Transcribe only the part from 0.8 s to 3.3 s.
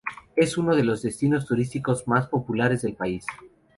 los destinos turísticos más populares del país.